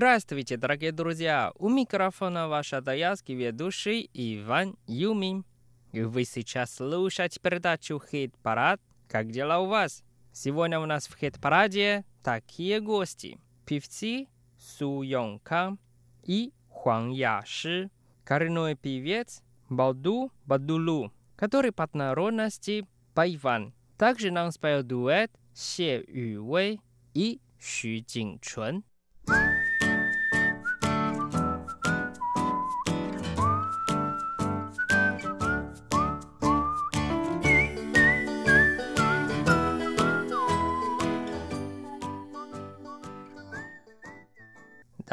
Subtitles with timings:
[0.00, 1.52] Здравствуйте, дорогие друзья!
[1.58, 5.44] У микрофона ваш адаялский ведущий Иван Юмин.
[5.92, 8.80] Вы сейчас слушаете передачу «Хит-парад».
[9.08, 10.02] Как дела у вас?
[10.32, 13.38] Сегодня у нас в «Хит-параде» такие гости.
[13.66, 15.78] Певцы Су Йонг Кан
[16.22, 17.90] и Хуан Яши.
[18.24, 23.74] Коренной певец Балду Бадулу, который по народности Байван.
[23.98, 26.80] Также нам спел дуэт Xie Ювей
[27.12, 28.82] и Xu Jingchun.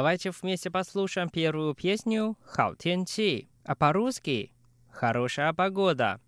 [0.00, 4.50] Давайте вместе послушаем первую песню «Хао Тен Чи», а по-русски
[4.88, 6.22] «Хорошая погода».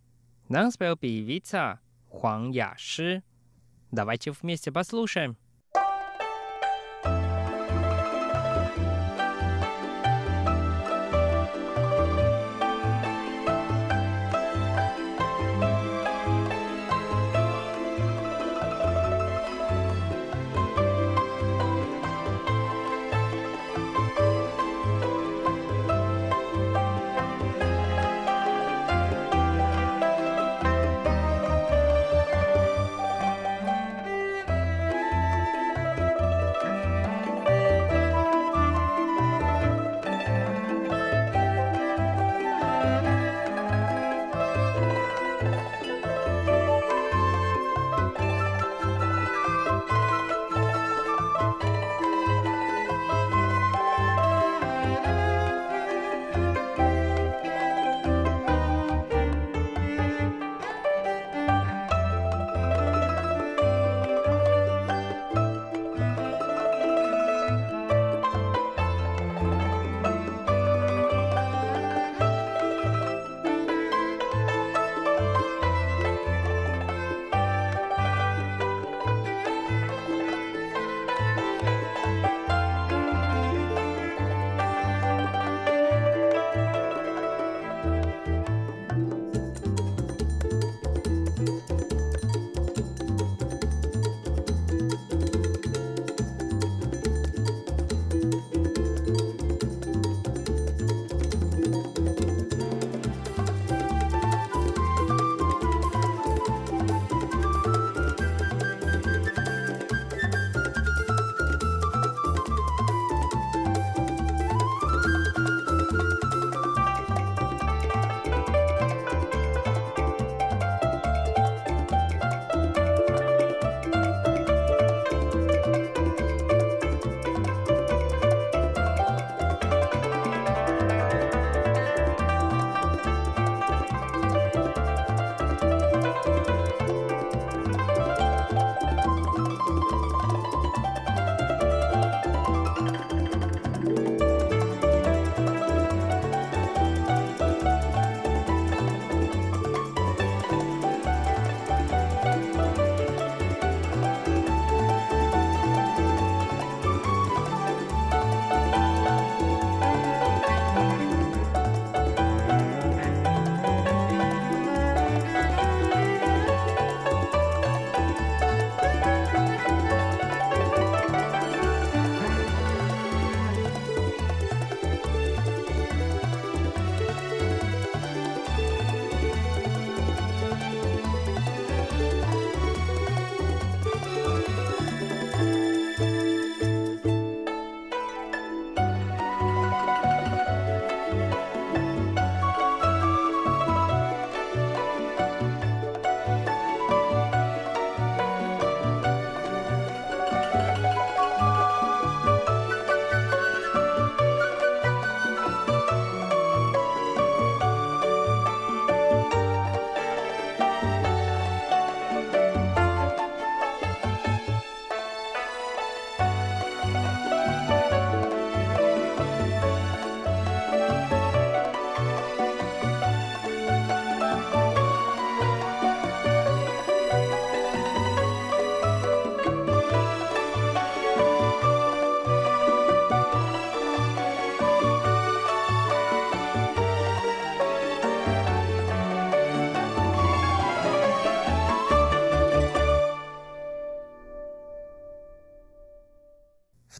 [0.50, 3.22] Нам спел певица Хуан Яши.
[3.90, 5.38] Давайте вместе послушаем.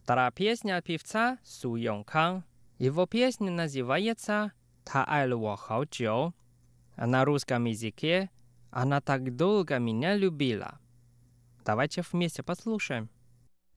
[0.02, 2.44] Вторая песня певца Су Йонг Кан.
[2.78, 4.52] Его песня называется
[4.84, 6.34] «Та ай ло хао джоу».
[6.96, 8.30] А на русском языке
[8.70, 10.78] «Она так долго меня любила».
[11.64, 13.08] Давайте вместе послушаем.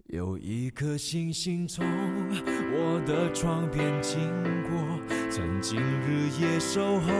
[0.07, 4.19] 有一颗星星从我的窗边经
[4.63, 7.13] 过，曾经日夜守候，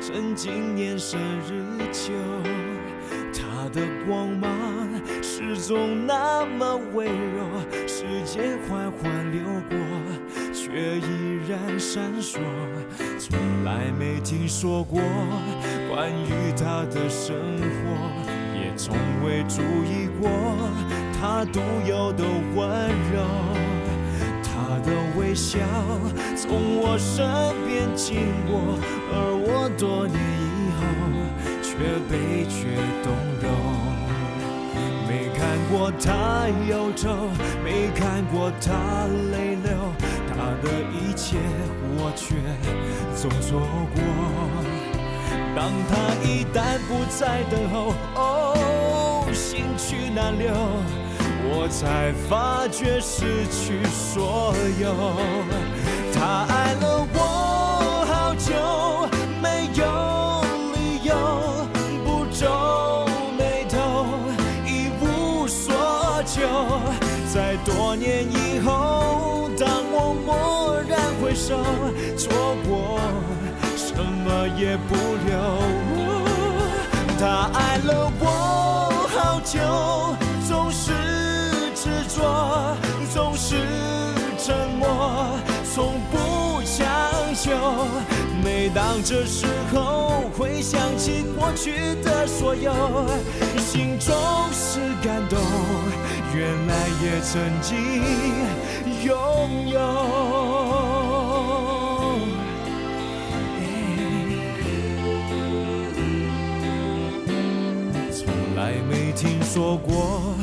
[0.00, 2.12] 曾经年深日久。
[3.32, 4.88] 它的光芒
[5.22, 9.77] 始终那么微弱， 时间缓缓流过，
[10.53, 12.37] 却依然闪烁。
[13.17, 14.99] 从来没听说过
[15.89, 18.11] 关于他的生活，
[18.53, 20.29] 也从未注意过。
[21.21, 23.23] 他独有的温柔，
[24.43, 25.59] 他的微笑
[26.35, 27.25] 从我身
[27.65, 28.77] 边经过，
[29.13, 30.81] 而我多年以后
[31.61, 31.77] 却
[32.09, 33.72] 被却动容。
[35.43, 37.09] 看过他忧愁，
[37.65, 39.73] 没看过他泪流，
[40.29, 41.35] 他的一切
[41.97, 42.37] 我却
[43.13, 43.59] 总错
[43.93, 44.01] 过。
[45.53, 45.91] 当他
[46.23, 50.49] 一旦不再等候，哦，心去难留。
[51.45, 54.95] 我才发觉失去所有，
[56.13, 57.02] 他爱了
[71.45, 71.57] 手，
[72.17, 72.31] 错
[72.65, 73.01] 过
[73.75, 74.95] 什么也不
[75.27, 75.29] 留。
[77.19, 78.25] 他爱了我
[79.09, 79.59] 好久，
[80.47, 80.93] 总是
[81.75, 82.77] 执着。
[83.13, 83.57] 总是
[84.39, 84.87] 沉默，
[85.75, 86.81] 从不强
[87.35, 87.51] 求。
[88.43, 92.73] 每当这时候，回想起过去的所有，
[93.59, 94.15] 心中
[94.51, 95.37] 是感动。
[96.33, 96.73] 原来
[97.03, 98.01] 也曾经
[99.03, 100.32] 拥有。
[108.63, 110.35] 还没听说过。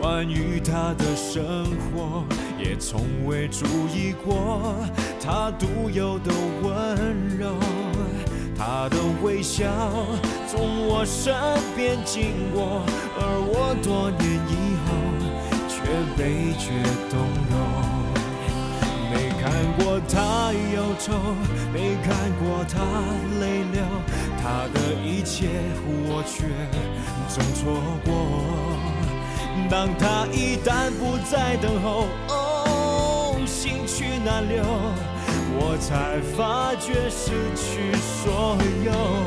[0.00, 1.64] 关于他的生
[1.94, 2.24] 活，
[2.58, 3.64] 也从未注
[3.94, 4.74] 意过
[5.20, 7.54] 他独有的温柔。
[8.56, 9.64] 他的微笑
[10.48, 11.32] 从我身
[11.76, 12.82] 边经过，
[13.16, 14.88] 而我多年以后
[15.68, 15.78] 却
[16.16, 17.97] 被觉动容。
[19.40, 21.12] 看过他忧愁，
[21.72, 22.08] 没看
[22.38, 22.74] 过他
[23.40, 23.82] 泪流，
[24.42, 25.48] 他的一切
[26.06, 26.36] 我却
[27.28, 28.08] 总错过。
[29.70, 34.62] 当他一旦不再等候，哦，心去难留，
[35.60, 39.17] 我才发觉失去所有。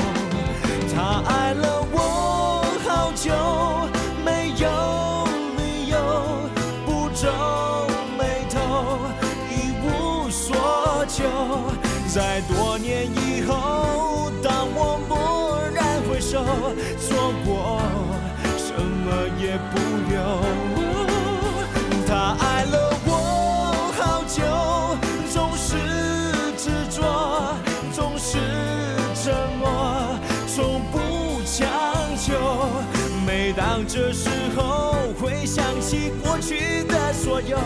[33.93, 37.57] 这时候，回想起过去的所有，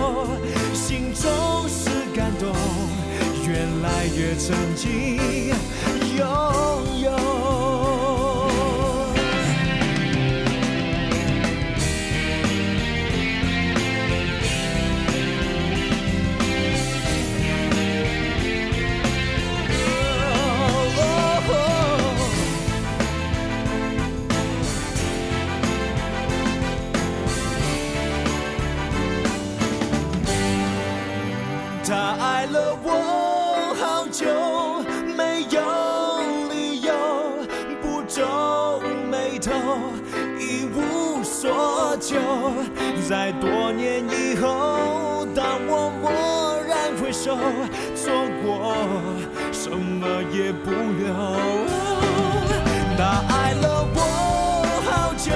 [0.73, 2.51] 心中是感动，
[3.47, 5.53] 原来也曾经
[6.17, 6.25] 拥
[7.03, 7.44] 有。
[41.97, 42.17] 就
[43.07, 46.11] 在多年以后，当我蓦
[46.67, 47.37] 然回首，
[47.95, 48.11] 错
[48.43, 48.75] 过
[49.51, 51.13] 什么也不留。
[52.97, 53.99] 他爱了我
[54.85, 55.31] 好久，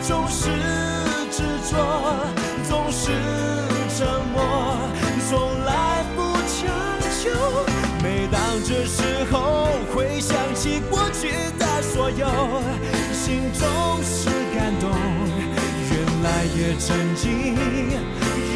[0.00, 0.50] 总是
[1.30, 1.76] 执着，
[2.66, 3.12] 总是
[3.96, 4.78] 沉默，
[5.28, 6.18] 从来不
[6.48, 6.56] 强
[7.20, 7.30] 求。
[8.02, 11.28] 每当这时候，回想起过去
[11.58, 12.26] 的所有，
[13.12, 15.25] 心中是感动。
[16.58, 17.54] 也曾经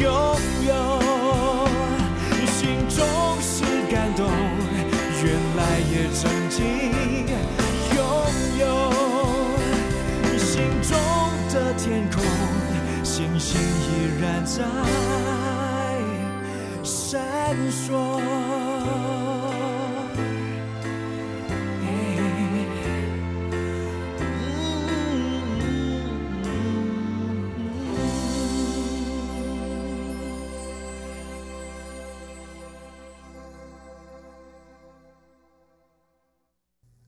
[0.01, 0.11] 拥
[0.67, 0.73] 有，
[2.47, 2.99] 心中
[3.39, 4.25] 是感动。
[5.23, 5.59] 原来
[5.91, 6.59] 也曾经
[7.95, 7.99] 拥
[8.59, 8.65] 有，
[10.35, 10.49] 心
[10.81, 10.89] 中
[11.53, 12.23] 的天空，
[13.03, 14.63] 星星依然在。
[16.83, 17.21] 闪
[17.69, 18.10] 烁。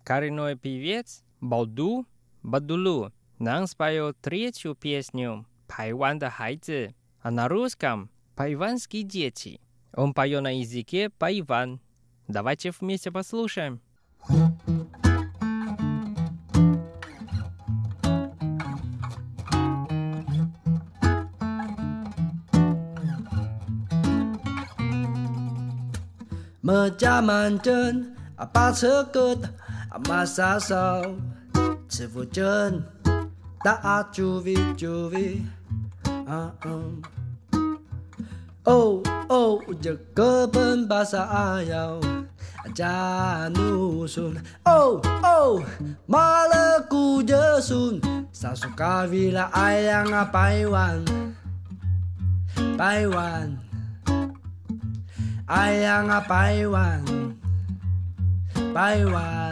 [0.03, 2.05] коренной певец Балду,
[2.41, 9.60] Бадулу нам споет третью песню «Пайван да хайцы», а на русском «Пайванские дети».
[9.95, 11.79] Он поет на языке пайван.
[12.27, 13.81] Давайте вместе послушаем.
[26.63, 27.60] Mơ cha màn
[29.93, 30.57] Ama sih
[31.85, 32.81] Cevucen
[33.62, 35.45] Tak cuvi cuvi
[38.65, 39.05] oh.
[39.29, 42.01] Oh jaga Jekeben bahasa ayau
[42.73, 45.62] Janusun Oh oh
[46.09, 48.01] Maleku jesun
[48.33, 51.05] Sasuka vila ayang apaiwan
[52.73, 53.62] Paiwan
[55.45, 57.05] Ayang apaiwan
[58.73, 59.42] Paiwan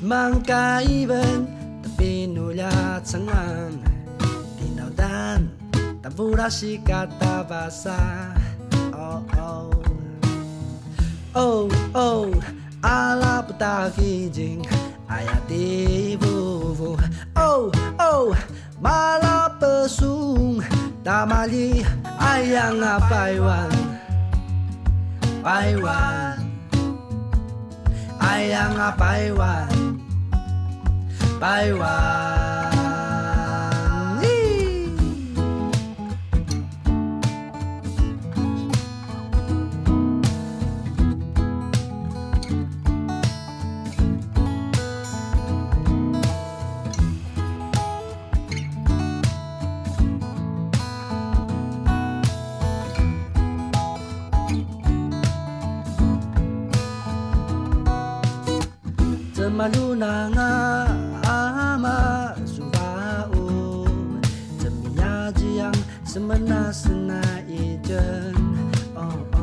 [0.00, 1.44] Mangkayven
[1.84, 3.76] tapi nulia canggahan
[4.56, 5.44] di sangang
[6.00, 6.48] tapi tabura
[6.80, 8.00] kata bahasa
[8.96, 9.68] Oh, oh.
[11.36, 12.32] Oh, oh,
[12.80, 14.64] ala putaki jing
[15.04, 16.96] Ayati ibu
[17.36, 17.68] Oh,
[18.00, 18.32] oh,
[18.80, 20.64] Malah pesung
[21.04, 21.84] Tamali
[22.16, 23.72] ayang ya apa ya apaiwan
[25.44, 26.36] Paiwan
[28.20, 29.89] Ayang apa iwan
[31.40, 32.70] 拜完
[34.20, 34.28] 你。
[59.32, 60.39] 怎么路难？
[66.30, 67.98] 什么那是哪一阵？
[68.94, 69.38] 哦哦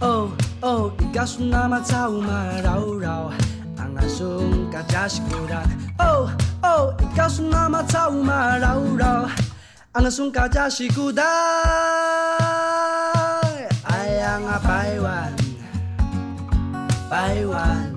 [0.00, 0.30] 哦
[0.62, 2.32] 哦，你告诉那么草嘛
[2.64, 3.30] 绕绕，
[3.76, 5.62] 安阿松嘎加西古达。
[5.98, 6.30] 哦
[6.62, 9.28] 哦，你告诉那么草嘛绕绕，
[9.92, 11.22] 安阿松嘎加西古达。
[13.82, 15.30] 哎呀啊，百万，
[17.10, 17.92] 百万。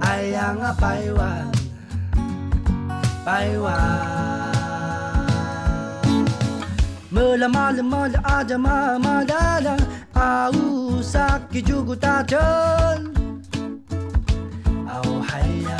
[0.00, 1.50] 太阳啊，百万，
[3.24, 4.39] 百万。
[7.12, 9.76] 马拉马拉马拉阿扎马马拉拉，
[10.12, 12.38] 阿乌萨基朱古达真。
[14.86, 15.76] 哦嗨呀，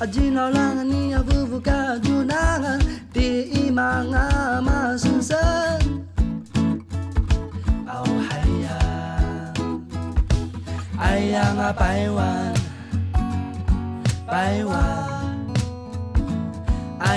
[0.00, 0.50] 阿吉那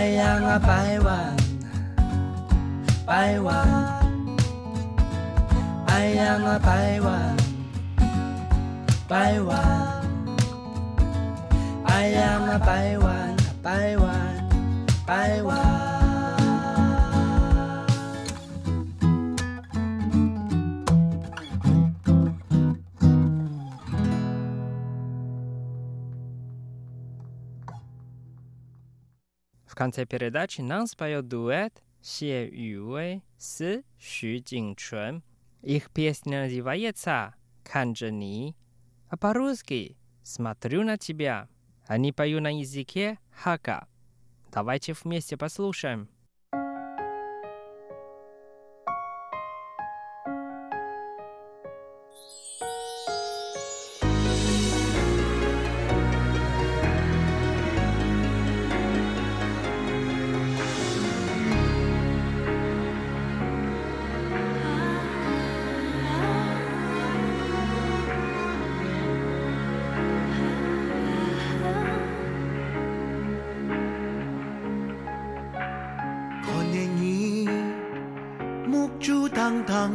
[0.05, 1.09] 哎呀那，第一马
[3.07, 4.05] 阿马森森。
[5.95, 7.09] 爱呀啊，百万，百万，哎呀啊，百万，
[9.07, 9.49] 百万，
[11.85, 14.05] 爱呀啊，百万，百万，
[15.07, 15.84] 爱呀
[29.75, 35.21] В конце передачи нам споет дуэт Се Юэ с Xu Jingchun.
[35.63, 37.93] Их песня называется «Кан
[39.09, 41.49] а по-русски «Смотрю на тебя».
[41.87, 43.89] Они поют на языке хака.
[44.49, 46.07] Давайте вместе послушаем.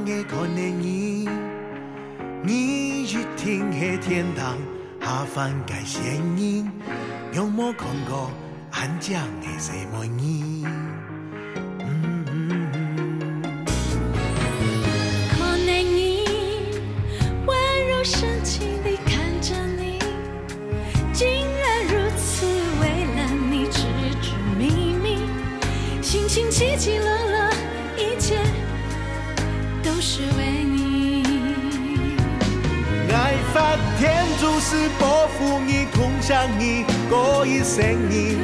[0.04, 1.28] 的可能你，
[2.44, 4.56] 你一听的天堂，
[5.00, 6.04] 下凡该仙
[6.36, 6.70] 人，
[7.32, 8.30] 有没看过？
[8.70, 10.64] 安江的什么你？
[34.70, 38.36] 天注是保护你，痛向你，过一生你，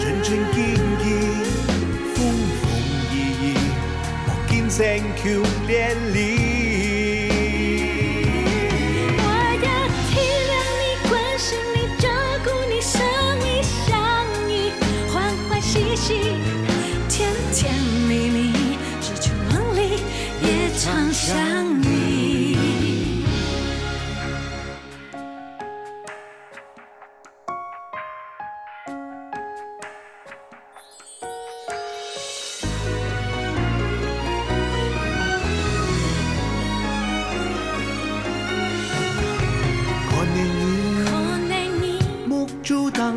[0.00, 1.44] 纯纯经经，
[2.14, 2.24] 风
[2.62, 2.64] 风
[3.12, 3.54] 雨雨，
[4.26, 7.28] 我今生求连理。
[9.18, 9.24] 我
[9.62, 9.68] 要
[10.08, 10.10] 体
[10.48, 12.08] 谅你、关心你、照
[12.42, 12.96] 顾你、相
[13.44, 13.92] 依相
[14.50, 14.72] 依，
[15.12, 15.14] 欢
[15.48, 16.32] 欢喜喜，
[17.10, 17.74] 甜甜
[18.08, 20.00] 蜜蜜，只求梦里
[20.42, 21.65] 也常相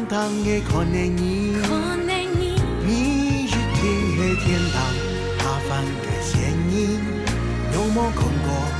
[0.10, 3.86] 珠当当的可能你，可能你，你是天
[4.18, 4.82] 的天堂，
[5.38, 7.00] 下凡的仙人，
[7.76, 8.79] 有没看过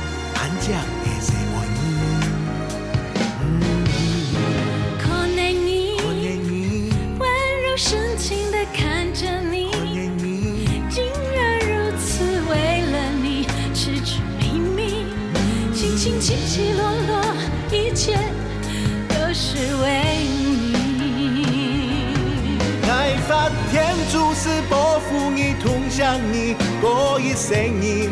[26.00, 28.08] 你，痛向你，过一生你，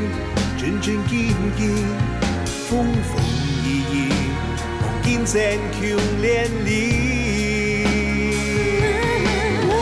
[0.58, 1.74] 真真经经，
[2.68, 3.16] 风风
[3.64, 4.12] 雨雨，
[4.82, 5.40] 我今生
[5.72, 5.80] 求
[6.20, 6.68] 连理。
[9.64, 9.72] 我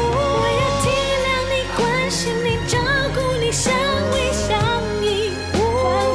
[0.55, 0.85] 要体
[1.27, 2.79] 谅你、关心你、照
[3.13, 3.75] 顾你、相
[4.15, 4.49] 依相
[5.03, 5.59] 依，欢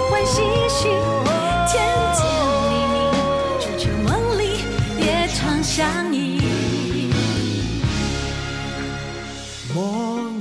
[0.09, 0.35] 欢喜
[0.69, 0.79] 喜，
[1.67, 1.73] 甜
[2.15, 2.19] 甜
[2.69, 2.95] 蜜蜜，
[3.59, 4.41] 只求梦里
[4.97, 6.19] 也常相依。
[9.73, 9.77] 莫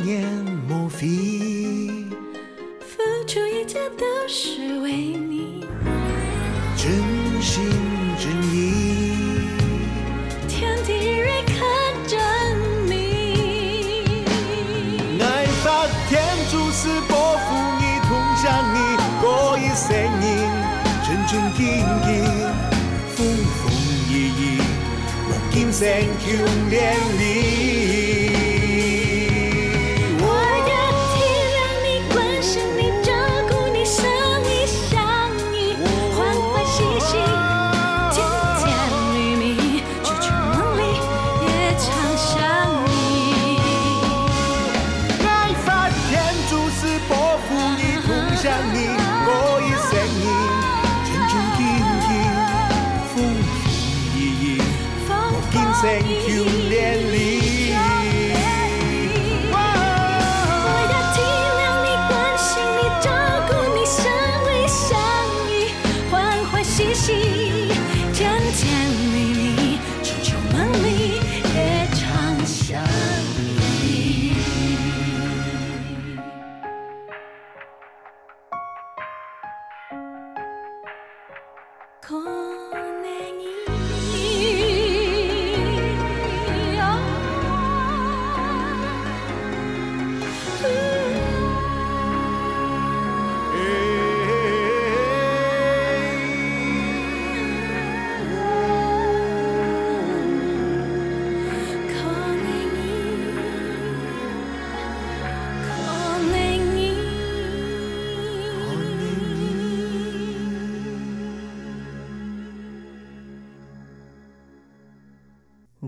[0.05, 0.09] 言
[0.69, 1.07] 莫非，
[25.83, 25.87] 我
[26.19, 26.37] 今
[26.69, 27.20] 生